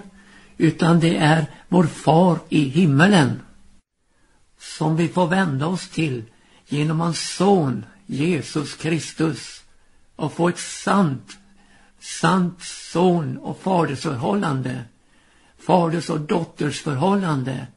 utan 0.58 1.00
det 1.00 1.18
är 1.18 1.46
vår 1.68 1.84
far 1.84 2.40
i 2.50 2.64
himmelen 2.64 3.42
som 4.60 4.96
vi 4.96 5.08
får 5.08 5.28
vända 5.28 5.68
oss 5.68 5.90
till 5.90 6.24
genom 6.68 7.00
hans 7.00 7.36
son 7.36 7.86
Jesus 8.06 8.76
Kristus 8.76 9.64
och 10.16 10.34
få 10.34 10.50
ett 10.50 10.60
sant, 10.60 11.38
sant 12.02 12.62
son 12.62 13.38
och 13.38 13.62
fadersförhållande, 13.62 14.84
faders 15.60 16.10
och 16.10 16.20
dotters 16.20 16.82
förhållande 16.82 17.68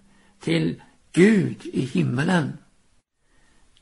till 0.41 0.83
Gud 1.13 1.67
i 1.73 1.81
himmelen. 1.81 2.59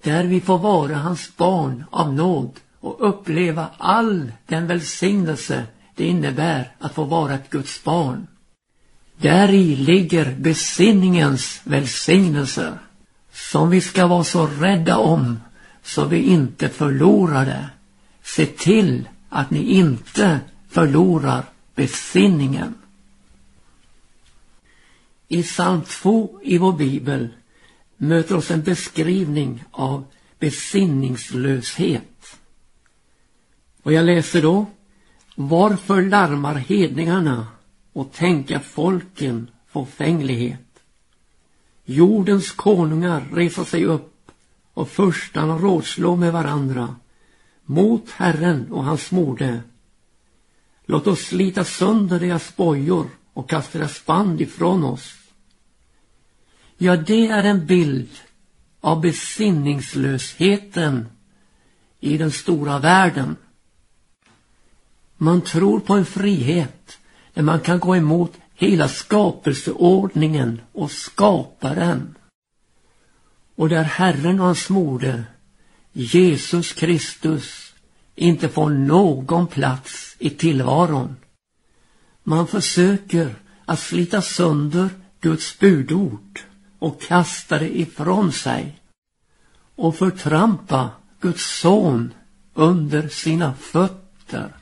Där 0.03 0.25
vi 0.25 0.41
får 0.41 0.59
vara 0.59 0.97
hans 0.97 1.37
barn 1.37 1.85
av 1.91 2.15
nåd 2.15 2.61
och 2.81 3.09
uppleva 3.09 3.69
all 3.79 4.33
den 4.47 4.67
välsignelse 4.67 5.67
det 5.95 6.07
innebär 6.07 6.73
att 6.79 6.95
få 6.95 7.05
vara 7.05 7.35
ett 7.35 7.51
Guds 7.51 7.85
barn. 7.85 8.27
Däri 9.17 9.77
ligger 9.77 10.35
besinningens 10.35 11.61
välsignelse 11.65 12.79
som 13.33 13.71
vi 13.71 13.81
ska 13.81 14.07
vara 14.07 14.25
så 14.25 14.47
rädda 14.47 14.97
om 14.97 15.41
så 15.83 16.05
vi 16.05 16.23
inte 16.23 16.69
förlorar 16.69 17.47
det. 17.47 17.71
Se 18.23 18.47
till 18.47 19.09
att 19.35 19.51
ni 19.51 19.63
inte 19.63 20.41
förlorar 20.69 21.45
besinningen. 21.75 22.75
I 25.29 25.43
psalm 25.43 25.83
2 25.83 26.41
i 26.43 26.59
vår 26.59 26.73
bibel 26.73 27.29
möter 27.97 28.37
oss 28.37 28.51
en 28.51 28.63
beskrivning 28.63 29.65
av 29.71 30.05
besinningslöshet. 30.39 32.37
Och 33.83 33.93
jag 33.93 34.05
läser 34.05 34.43
då 34.43 34.67
Varför 35.35 36.03
larmar 36.03 36.55
hedningarna 36.55 37.47
och 37.93 38.13
tänka 38.13 38.61
folken 38.61 39.51
fåfänglighet? 39.69 40.83
Jordens 41.85 42.51
konungar 42.51 43.25
reser 43.33 43.65
sig 43.65 43.85
upp 43.85 44.31
och 44.75 44.89
förstarna 44.89 45.59
rådslår 45.59 46.17
med 46.17 46.33
varandra 46.33 46.97
mot 47.73 48.11
Herren 48.11 48.73
och 48.73 48.85
hans 48.85 49.11
mode. 49.11 49.63
Låt 50.87 51.07
oss 51.07 51.21
slita 51.21 51.65
sönder 51.65 52.21
deras 52.21 52.57
bojor 52.57 53.07
och 53.33 53.51
kasta 53.51 53.79
deras 53.79 54.07
band 54.07 54.41
ifrån 54.41 54.85
oss. 54.85 55.15
Ja, 56.79 56.97
det 56.97 57.27
är 57.27 57.45
en 57.45 57.67
bild 57.67 58.11
av 58.81 59.01
besinningslösheten 59.01 61.07
i 62.01 62.19
den 62.19 62.31
stora 62.31 62.79
världen. 62.79 63.37
Man 65.17 65.41
tror 65.41 65.81
på 65.81 65.95
en 65.95 66.07
frihet 66.07 66.99
där 67.35 67.43
man 67.43 67.61
kan 67.61 67.79
gå 67.79 67.97
emot 67.97 68.33
hela 68.55 68.89
skapelseordningen 68.89 70.61
och 70.73 70.91
skaparen. 70.91 72.15
Och 73.55 73.69
där 73.69 73.83
Herren 73.83 74.41
och 74.41 74.47
hans 74.47 74.71
mode 74.71 75.25
Jesus 75.93 76.73
Kristus, 76.73 77.62
inte 78.15 78.49
får 78.49 78.71
någon 78.71 79.47
plats 79.47 80.17
i 80.19 80.31
tillvaron. 80.31 81.17
Man 82.23 82.47
försöker 82.47 83.35
att 83.65 83.81
slita 83.81 84.23
sönder 84.23 84.89
Guds 85.21 85.59
budord 85.59 86.41
och 86.79 87.03
kasta 87.03 87.59
det 87.59 87.79
ifrån 87.79 88.33
sig 88.33 88.79
och 89.75 89.97
förtrampa 89.97 90.91
Guds 91.21 91.61
son 91.61 92.15
under 92.55 93.09
sina 93.09 93.55
fötter. 93.55 94.57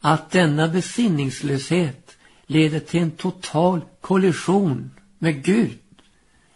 Att 0.00 0.30
denna 0.30 0.68
besinningslöshet 0.68 2.16
leder 2.46 2.80
till 2.80 3.00
en 3.00 3.10
total 3.10 3.80
kollision 4.00 4.90
med 5.18 5.44
Gud 5.44 5.78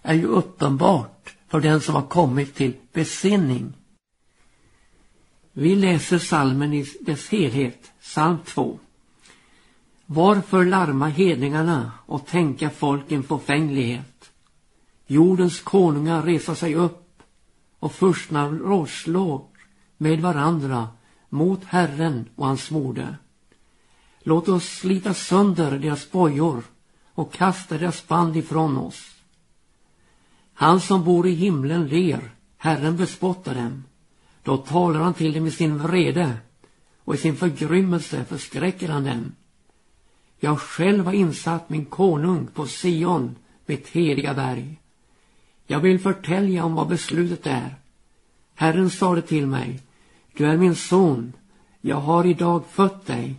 är 0.02 0.14
ju 0.14 0.26
uppenbart 0.26 1.34
för 1.48 1.60
den 1.60 1.80
som 1.80 1.94
har 1.94 2.06
kommit 2.06 2.54
till 2.54 2.76
besinning. 2.92 3.72
Vi 5.52 5.76
läser 5.76 6.18
salmen 6.18 6.72
i 6.72 6.86
dess 7.00 7.28
helhet, 7.28 7.92
psalm 8.00 8.38
2. 8.46 8.78
Varför 10.06 10.64
larma 10.64 11.08
hedningarna 11.08 11.92
och 12.06 12.26
tänka 12.26 12.70
folken 12.70 13.22
förfänglighet? 13.22 14.30
Jordens 15.06 15.60
konungar 15.60 16.22
resa 16.22 16.54
sig 16.54 16.74
upp 16.74 17.22
och 17.78 17.92
furstarna 17.92 18.48
rådslår 18.48 19.44
med 19.96 20.20
varandra 20.20 20.88
mot 21.28 21.64
Herren 21.64 22.28
och 22.36 22.46
hans 22.46 22.70
moder. 22.70 23.16
Låt 24.22 24.48
oss 24.48 24.64
slita 24.64 25.14
sönder 25.14 25.78
deras 25.78 26.10
bojor 26.10 26.62
och 27.14 27.32
kasta 27.32 27.78
deras 27.78 28.08
band 28.08 28.36
ifrån 28.36 28.76
oss. 28.76 29.14
Han 30.54 30.80
som 30.80 31.04
bor 31.04 31.26
i 31.26 31.34
himlen 31.34 31.86
ler, 31.86 32.30
Herren 32.56 32.96
bespottar 32.96 33.54
dem. 33.54 33.84
Då 34.42 34.56
talar 34.56 35.00
han 35.00 35.14
till 35.14 35.32
dem 35.32 35.46
i 35.46 35.50
sin 35.50 35.78
vrede 35.78 36.36
och 37.04 37.14
i 37.14 37.18
sin 37.18 37.36
förgrymmelse 37.36 38.24
förskräcker 38.24 38.88
han 38.88 39.04
dem. 39.04 39.32
Jag 40.40 40.60
själv 40.60 41.04
har 41.04 41.12
insatt 41.12 41.70
min 41.70 41.84
konung 41.84 42.46
på 42.54 42.66
Sion, 42.66 43.36
mitt 43.66 43.88
heliga 43.88 44.34
berg. 44.34 44.80
Jag 45.66 45.80
vill 45.80 46.00
förtälja 46.00 46.64
om 46.64 46.74
vad 46.74 46.88
beslutet 46.88 47.46
är. 47.46 47.74
Herren 48.54 48.90
sade 48.90 49.22
till 49.22 49.46
mig, 49.46 49.80
du 50.36 50.46
är 50.46 50.56
min 50.56 50.74
son, 50.74 51.32
jag 51.80 51.96
har 51.96 52.26
idag 52.26 52.62
fött 52.70 53.06
dig. 53.06 53.34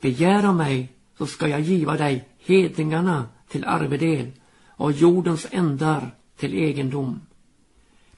Begär 0.00 0.46
av 0.46 0.54
mig, 0.56 0.88
så 1.18 1.26
ska 1.26 1.48
jag 1.48 1.60
giva 1.60 1.96
dig 1.96 2.28
hedningarna 2.38 3.26
till 3.48 3.64
arvedel 3.64 4.32
och 4.66 4.92
jordens 4.92 5.46
ändar 5.50 6.14
till 6.36 6.54
egendom. 6.54 7.20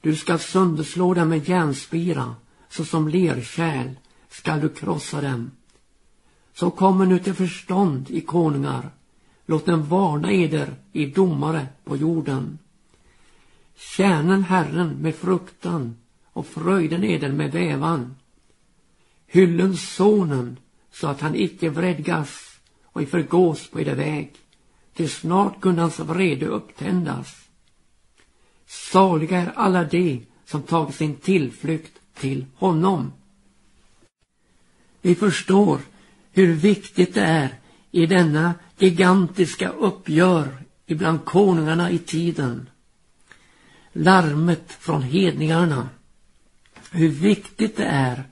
Du 0.01 0.15
skall 0.15 0.39
sönderslå 0.39 1.13
dem 1.13 1.29
med 1.29 1.49
järnspira, 1.49 2.35
såsom 2.69 3.07
lerkärl 3.07 3.89
skall 4.29 4.61
du 4.61 4.69
krossa 4.69 5.21
dem. 5.21 5.51
Så 6.53 6.71
kommer 6.71 7.05
nu 7.05 7.19
till 7.19 7.33
förstånd 7.33 8.09
i 8.09 8.21
konungar, 8.21 8.89
låt 9.45 9.65
dem 9.65 9.83
varna 9.83 10.31
eder 10.31 10.75
i 10.91 11.05
domare 11.05 11.67
på 11.83 11.97
jorden. 11.97 12.59
Tjänen 13.75 14.43
Herren 14.43 14.89
med 14.89 15.15
fruktan 15.15 15.97
och 16.33 16.47
fröjden 16.47 17.03
eder 17.03 17.31
med 17.31 17.51
vävan. 17.51 18.15
Hyllen 19.27 19.77
sonen 19.77 20.57
så 20.91 21.07
att 21.07 21.21
han 21.21 21.35
icke 21.35 21.69
vredgas 21.69 22.59
och 22.83 23.01
i 23.01 23.05
förgås 23.05 23.69
på 23.69 23.79
eder 23.79 23.95
väg, 23.95 24.35
till 24.93 25.09
snart 25.09 25.61
kunde 25.61 25.81
hans 25.81 25.99
vrede 25.99 26.45
upptändas. 26.45 27.46
Saliga 28.67 29.37
är 29.37 29.51
alla 29.55 29.83
de 29.83 30.25
som 30.45 30.61
tagit 30.61 30.95
sin 30.95 31.15
tillflykt 31.15 31.99
till 32.13 32.45
honom. 32.55 33.13
Vi 35.01 35.15
förstår 35.15 35.79
hur 36.31 36.53
viktigt 36.53 37.13
det 37.13 37.21
är 37.21 37.59
i 37.91 38.05
denna 38.05 38.53
gigantiska 38.77 39.69
uppgör 39.69 40.63
ibland 40.85 41.25
konungarna 41.25 41.91
i 41.91 41.99
tiden. 41.99 42.69
Larmet 43.93 44.71
från 44.71 45.01
hedningarna. 45.01 45.89
Hur 46.91 47.09
viktigt 47.09 47.77
det 47.77 47.85
är 47.85 48.23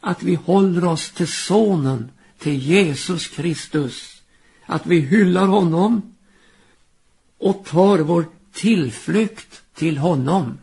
att 0.00 0.22
vi 0.22 0.34
håller 0.34 0.84
oss 0.84 1.10
till 1.10 1.28
sonen, 1.28 2.10
till 2.38 2.56
Jesus 2.56 3.26
Kristus. 3.26 4.22
Att 4.66 4.86
vi 4.86 5.00
hyllar 5.00 5.46
honom 5.46 6.16
och 7.38 7.64
tar 7.64 7.98
vår 7.98 8.24
tillflykt 8.52 9.62
till 9.76 9.98
honom. 9.98 10.58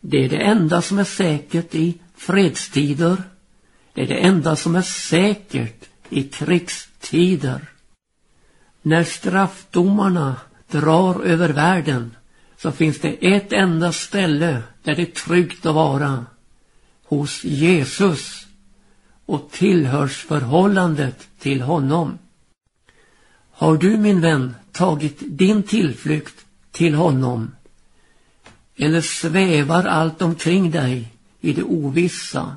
Det 0.00 0.24
är 0.24 0.28
det 0.28 0.42
enda 0.42 0.82
som 0.82 0.98
är 0.98 1.04
säkert 1.04 1.74
i 1.74 1.98
fredstider. 2.16 3.22
Det 3.94 4.02
är 4.02 4.06
det 4.06 4.18
enda 4.18 4.56
som 4.56 4.76
är 4.76 4.82
säkert 4.82 5.88
i 6.08 6.22
krigstider. 6.22 7.60
När 8.82 9.04
straffdomarna 9.04 10.36
drar 10.70 11.22
över 11.22 11.48
världen 11.48 12.14
så 12.56 12.72
finns 12.72 13.00
det 13.00 13.34
ett 13.34 13.52
enda 13.52 13.92
ställe 13.92 14.62
där 14.82 14.94
det 14.94 15.02
är 15.02 15.26
tryggt 15.26 15.66
att 15.66 15.74
vara. 15.74 16.26
Hos 17.04 17.44
Jesus 17.44 18.46
och 19.26 19.50
tillhörsförhållandet 19.50 21.28
till 21.38 21.60
honom. 21.60 22.18
Har 23.50 23.76
du 23.76 23.96
min 23.96 24.20
vän 24.20 24.54
tagit 24.72 25.18
din 25.20 25.62
tillflykt 25.62 26.44
till 26.72 26.94
honom 26.94 27.50
eller 28.80 29.00
svävar 29.00 29.84
allt 29.84 30.22
omkring 30.22 30.70
dig 30.70 31.12
i 31.40 31.52
det 31.52 31.62
ovissa? 31.62 32.56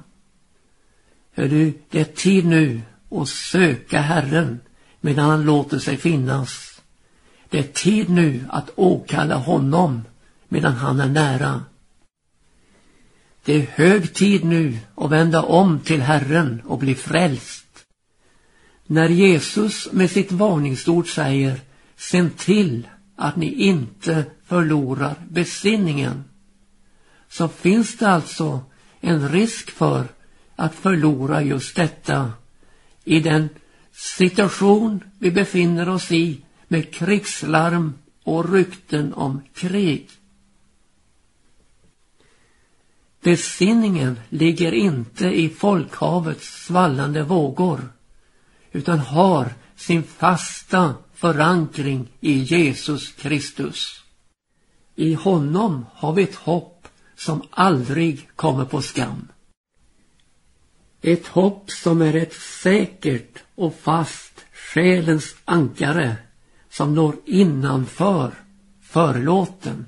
Hör 1.33 1.47
du, 1.47 1.73
det 1.89 1.99
är 1.99 2.15
tid 2.15 2.45
nu 2.45 2.81
att 3.11 3.29
söka 3.29 4.01
Herren 4.01 4.59
medan 5.01 5.29
han 5.29 5.43
låter 5.43 5.79
sig 5.79 5.97
finnas. 5.97 6.81
Det 7.49 7.59
är 7.59 7.63
tid 7.63 8.09
nu 8.09 8.45
att 8.49 8.69
åkalla 8.75 9.35
honom 9.35 10.01
medan 10.47 10.73
han 10.73 10.99
är 10.99 11.09
nära. 11.09 11.63
Det 13.45 13.53
är 13.53 13.67
hög 13.71 14.13
tid 14.13 14.43
nu 14.43 14.77
att 14.95 15.11
vända 15.11 15.43
om 15.43 15.79
till 15.79 16.01
Herren 16.01 16.61
och 16.65 16.79
bli 16.79 16.95
frälst. 16.95 17.65
När 18.87 19.09
Jesus 19.09 19.91
med 19.91 20.11
sitt 20.11 20.31
varningsord 20.31 21.13
säger 21.13 21.59
Sen 21.95 22.29
till 22.29 22.87
att 23.15 23.35
ni 23.35 23.51
inte 23.51 24.25
förlorar 24.53 25.15
besinningen 25.29 26.23
så 27.29 27.47
finns 27.47 27.97
det 27.97 28.07
alltså 28.07 28.61
en 28.99 29.29
risk 29.29 29.71
för 29.71 30.07
att 30.55 30.75
förlora 30.75 31.41
just 31.41 31.75
detta 31.75 32.33
i 33.03 33.19
den 33.19 33.49
situation 33.91 35.03
vi 35.19 35.31
befinner 35.31 35.89
oss 35.89 36.11
i 36.11 36.41
med 36.67 36.93
krigslarm 36.93 37.93
och 38.23 38.53
rykten 38.53 39.13
om 39.13 39.41
krig. 39.53 40.09
Besinningen 43.21 44.19
ligger 44.29 44.71
inte 44.71 45.27
i 45.27 45.49
folkhavets 45.49 46.65
svallande 46.65 47.23
vågor 47.23 47.89
utan 48.71 48.99
har 48.99 49.53
sin 49.75 50.03
fasta 50.03 50.95
förankring 51.13 52.07
i 52.19 52.33
Jesus 52.33 53.11
Kristus. 53.11 54.02
I 54.95 55.13
honom 55.13 55.85
har 55.93 56.13
vi 56.13 56.23
ett 56.23 56.35
hopp 56.35 56.87
som 57.15 57.41
aldrig 57.49 58.29
kommer 58.35 58.65
på 58.65 58.81
skam. 58.81 59.27
Ett 61.01 61.27
hopp 61.27 61.71
som 61.71 62.01
är 62.01 62.15
ett 62.15 62.33
säkert 62.33 63.43
och 63.55 63.75
fast 63.75 64.45
själens 64.53 65.35
ankare 65.45 66.15
som 66.69 66.95
når 66.95 67.15
innanför 67.25 68.33
förlåten, 68.81 69.85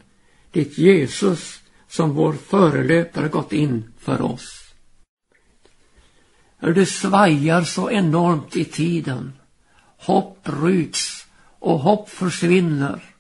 dit 0.51 0.77
Jesus 0.77 1.59
som 1.87 2.13
vår 2.13 2.33
förelöpare 2.33 3.27
gått 3.27 3.53
in 3.53 3.93
för 3.97 4.21
oss. 4.21 4.65
Det 6.59 6.85
svajar 6.85 7.63
så 7.63 7.91
enormt 7.91 8.55
i 8.55 8.65
tiden. 8.65 9.33
Hopp 9.97 10.39
ryks 10.43 11.27
och 11.59 11.79
hopp 11.79 12.09
försvinner. 12.09 13.14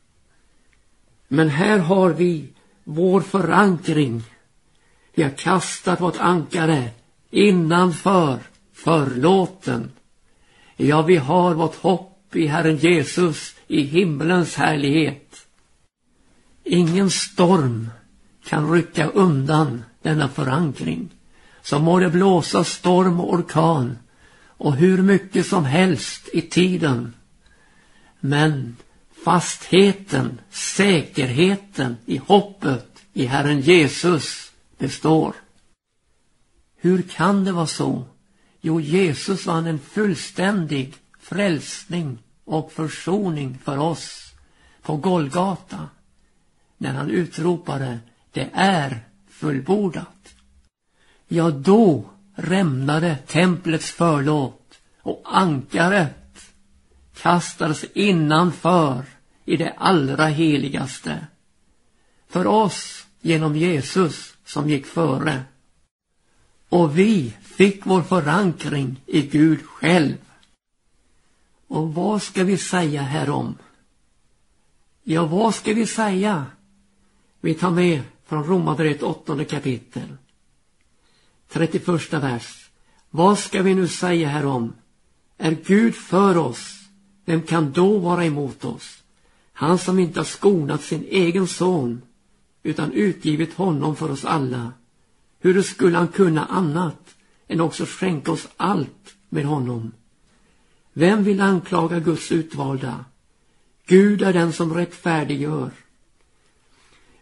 Men 1.35 1.49
här 1.49 1.79
har 1.79 2.09
vi 2.09 2.47
vår 2.83 3.21
förankring. 3.21 4.23
Vi 5.13 5.23
har 5.23 5.29
kastat 5.29 6.01
vårt 6.01 6.19
ankare 6.19 6.89
innanför 7.29 8.39
förlåten. 8.73 9.91
Ja, 10.75 11.01
vi 11.01 11.15
har 11.15 11.53
vårt 11.53 11.75
hopp 11.75 12.35
i 12.35 12.47
Herren 12.47 12.77
Jesus 12.77 13.55
i 13.67 13.81
himlens 13.81 14.55
härlighet. 14.55 15.47
Ingen 16.63 17.09
storm 17.09 17.89
kan 18.45 18.71
rycka 18.71 19.07
undan 19.07 19.83
denna 20.01 20.29
förankring. 20.29 21.09
Så 21.61 21.79
må 21.79 21.99
det 21.99 22.09
blåsa 22.09 22.63
storm 22.63 23.19
och 23.19 23.33
orkan 23.33 23.97
och 24.57 24.75
hur 24.75 25.01
mycket 25.01 25.45
som 25.45 25.65
helst 25.65 26.29
i 26.33 26.41
tiden. 26.41 27.13
Men 28.19 28.75
fastheten, 29.25 30.41
säkerheten 30.49 31.97
i 32.05 32.17
hoppet 32.17 33.03
i 33.13 33.25
Herren 33.25 33.61
Jesus 33.61 34.51
består. 34.77 35.35
Hur 36.75 37.01
kan 37.01 37.45
det 37.45 37.51
vara 37.51 37.67
så? 37.67 38.03
Jo, 38.61 38.79
Jesus 38.79 39.45
vann 39.45 39.67
en 39.67 39.79
fullständig 39.79 40.93
frälsning 41.19 42.17
och 42.43 42.71
försoning 42.71 43.59
för 43.63 43.77
oss 43.77 44.33
på 44.81 44.97
Golgata 44.97 45.89
när 46.77 46.93
han 46.93 47.09
utropade 47.09 47.99
det 48.31 48.49
är 48.53 48.99
fullbordat. 49.29 50.35
Ja, 51.27 51.49
då 51.49 52.05
rämnade 52.35 53.17
templets 53.27 53.91
förlåt 53.91 54.79
och 55.01 55.21
ankaret 55.25 56.51
kastades 57.13 57.83
innanför 57.93 59.14
i 59.45 59.57
det 59.57 59.73
allra 59.77 60.25
heligaste. 60.25 61.27
För 62.27 62.47
oss 62.47 63.07
genom 63.21 63.55
Jesus 63.55 64.37
som 64.45 64.69
gick 64.69 64.85
före. 64.85 65.43
Och 66.69 66.97
vi 66.99 67.33
fick 67.41 67.85
vår 67.85 68.01
förankring 68.01 69.01
i 69.05 69.21
Gud 69.21 69.65
själv. 69.65 70.17
Och 71.67 71.93
vad 71.93 72.21
ska 72.21 72.43
vi 72.43 72.57
säga 72.57 73.01
härom? 73.01 73.57
Ja, 75.03 75.25
vad 75.25 75.55
ska 75.55 75.73
vi 75.73 75.87
säga? 75.87 76.45
Vi 77.41 77.53
tar 77.53 77.71
med 77.71 78.01
från 78.25 78.43
Romarbrevet 78.43 79.03
åttonde 79.03 79.45
kapitel. 79.45 80.17
31 81.49 82.13
vers. 82.13 82.69
Vad 83.09 83.39
ska 83.39 83.61
vi 83.61 83.75
nu 83.75 83.87
säga 83.87 84.27
härom? 84.27 84.73
Är 85.37 85.57
Gud 85.65 85.95
för 85.95 86.37
oss? 86.37 86.79
Vem 87.25 87.41
kan 87.41 87.71
då 87.71 87.97
vara 87.99 88.25
emot 88.25 88.65
oss? 88.65 89.03
Han 89.57 89.77
som 89.77 89.99
inte 89.99 90.19
har 90.19 90.25
skonat 90.25 90.81
sin 90.81 91.03
egen 91.09 91.47
son 91.47 92.01
utan 92.63 92.91
utgivit 92.91 93.53
honom 93.53 93.95
för 93.95 94.11
oss 94.11 94.25
alla. 94.25 94.73
Hur 95.39 95.61
skulle 95.61 95.97
han 95.97 96.07
kunna 96.07 96.45
annat 96.45 97.15
än 97.47 97.61
också 97.61 97.85
skänka 97.85 98.31
oss 98.31 98.47
allt 98.57 99.15
med 99.29 99.45
honom? 99.45 99.91
Vem 100.93 101.23
vill 101.23 101.41
anklaga 101.41 101.99
Guds 101.99 102.31
utvalda? 102.31 103.05
Gud 103.85 104.21
är 104.21 104.33
den 104.33 104.53
som 104.53 104.73
rättfärdiggör. 104.73 105.71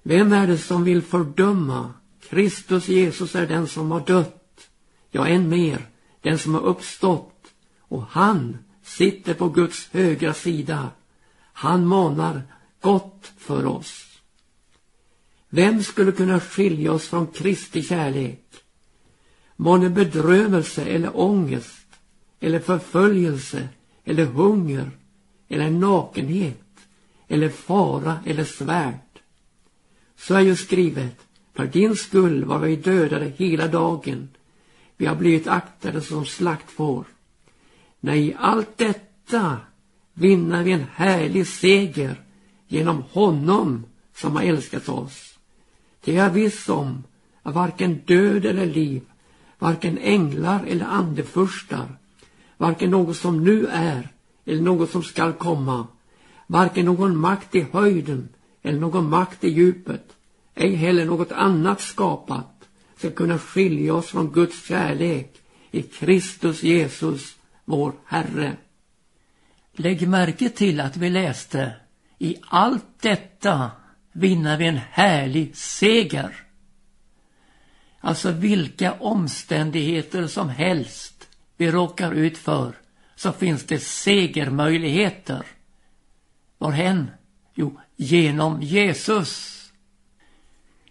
Vem 0.04 0.34
är 0.34 0.48
det 0.48 0.58
som 0.58 0.84
vill 0.84 1.02
fördöma? 1.02 1.94
Kristus 2.30 2.88
Jesus 2.88 3.36
är 3.36 3.48
den 3.48 3.68
som 3.68 3.92
har 3.92 4.00
dött, 4.00 4.70
ja 5.12 5.28
än 5.28 5.50
mer, 5.50 5.88
den 6.22 6.40
som 6.40 6.54
har 6.54 6.62
uppstått 6.62 7.54
och 7.80 8.04
han 8.10 8.58
sitter 8.84 9.34
på 9.34 9.50
Guds 9.50 9.90
högra 9.92 10.34
sida. 10.34 10.90
Han 11.64 11.88
manar 11.88 12.42
gott 12.82 13.32
för 13.38 13.66
oss. 13.66 14.20
Vem 15.50 15.84
skulle 15.84 16.12
kunna 16.12 16.40
skilja 16.40 16.92
oss 16.92 17.08
från 17.08 17.28
Kristi 17.28 17.84
kärlek? 17.84 18.46
Månne 19.56 19.90
bedrövelse 19.90 20.86
eller 20.86 21.20
ångest 21.20 21.88
eller 22.40 22.60
förföljelse 22.60 23.70
eller 24.04 24.26
hunger 24.26 24.92
eller 25.50 25.70
nakenhet 25.70 26.64
eller 27.28 27.50
fara 27.50 28.20
eller 28.26 28.44
svärd. 28.44 29.20
Så 30.16 30.36
är 30.36 30.42
ju 30.42 30.56
skrivet, 30.56 31.26
för 31.54 31.66
din 31.66 31.96
skull 31.96 32.46
var 32.46 32.60
vi 32.60 32.76
dödade 32.76 33.34
hela 33.38 33.68
dagen. 33.68 34.30
Vi 34.98 35.06
har 35.06 35.16
blivit 35.16 35.48
aktade 35.48 36.02
som 36.02 36.26
slaktfår. 36.26 37.06
Nej, 38.00 38.28
i 38.28 38.36
allt 38.40 38.78
detta 38.78 39.58
vinner 40.14 40.64
vi 40.64 40.72
en 40.72 40.86
härlig 40.96 41.48
seger 41.48 42.16
genom 42.68 43.04
honom 43.12 43.86
som 44.16 44.36
har 44.36 44.44
älskat 44.44 44.90
oss. 44.90 45.34
Det 46.04 46.12
är 46.12 46.24
jag 46.24 46.30
viss 46.30 46.70
om 46.70 47.04
att 47.42 47.56
varken 47.56 48.02
död 48.06 48.46
eller 48.46 48.66
liv, 48.66 49.02
varken 49.60 49.98
änglar 49.98 50.64
eller 50.68 50.86
andefurstar, 50.86 51.88
varken 52.58 52.92
något 52.92 53.18
som 53.18 53.44
nu 53.44 53.68
är 53.68 54.10
eller 54.46 54.62
något 54.62 54.92
som 54.92 55.04
skall 55.04 55.34
komma, 55.34 55.88
varken 56.48 56.86
någon 56.86 57.18
makt 57.18 57.56
i 57.56 57.66
höjden 57.72 58.30
eller 58.62 58.80
någon 58.80 59.10
makt 59.10 59.44
i 59.44 59.50
djupet, 59.50 60.16
ej 60.56 60.76
heller 60.76 61.06
något 61.06 61.32
annat 61.32 61.82
skapat 61.82 62.54
ska 62.98 63.12
kunna 63.12 63.40
skilja 63.40 63.94
oss 63.94 64.06
från 64.06 64.32
Guds 64.32 64.66
kärlek 64.66 65.42
i 65.72 65.82
Kristus 65.82 66.64
Jesus, 66.64 67.36
vår 67.66 67.94
Herre. 68.06 68.58
Lägg 69.76 70.08
märke 70.08 70.50
till 70.50 70.80
att 70.80 70.98
vi 70.98 71.10
läste 71.10 71.76
i 72.20 72.36
allt 72.42 73.02
detta 73.02 73.72
vinner 74.12 74.58
vi 74.58 74.68
en 74.68 74.80
härlig 74.92 75.56
seger. 75.56 76.36
Alltså 78.00 78.32
vilka 78.32 78.94
omständigheter 78.94 80.28
som 80.28 80.50
helst 80.50 81.30
vi 81.58 81.72
råkar 81.72 82.12
ut 82.12 82.38
för 82.38 82.74
så 83.16 83.32
finns 83.32 83.64
det 83.64 83.80
segermöjligheter. 83.80 85.46
Varhen? 86.58 87.12
Jo, 87.54 87.80
genom 87.96 88.62
Jesus. 88.62 89.64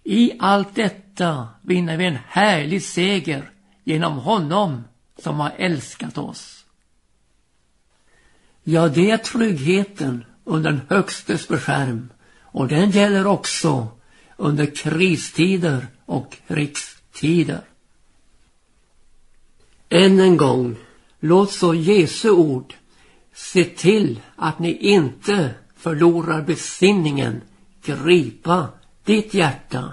I 0.04 0.32
allt 0.38 0.74
detta 0.74 1.48
vinner 1.62 1.96
vi 1.96 2.06
en 2.06 2.18
härlig 2.28 2.82
seger 2.82 3.50
genom 3.84 4.18
honom 4.18 4.84
som 5.18 5.40
har 5.40 5.52
älskat 5.56 6.18
oss. 6.18 6.61
Ja, 8.64 8.88
det 8.88 9.10
är 9.10 9.18
tryggheten 9.18 10.24
under 10.44 10.70
den 10.70 10.80
högstes 10.88 11.48
beskärm 11.48 12.10
och 12.40 12.68
den 12.68 12.90
gäller 12.90 13.26
också 13.26 13.88
under 14.36 14.66
kristider 14.66 15.86
och 16.06 16.36
krigstider. 16.48 17.60
Än 19.88 20.20
en 20.20 20.36
gång, 20.36 20.76
låt 21.20 21.52
så 21.52 21.74
Jesu 21.74 22.30
ord 22.30 22.74
se 23.34 23.64
till 23.64 24.20
att 24.36 24.58
ni 24.58 24.72
inte 24.72 25.50
förlorar 25.76 26.42
besinningen 26.42 27.40
gripa 27.84 28.68
ditt 29.04 29.34
hjärta 29.34 29.92